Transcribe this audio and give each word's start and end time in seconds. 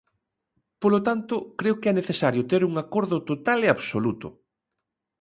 Polo 0.81 0.99
tanto, 1.07 1.35
creo 1.59 1.79
que 1.79 1.89
é 1.89 1.93
necesario 1.95 2.47
ter 2.51 2.61
un 2.69 2.73
acordo 2.83 3.17
total 3.29 3.59
e 3.67 3.69
absoluto. 3.75 4.27